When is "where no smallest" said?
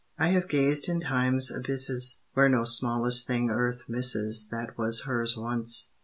2.33-3.27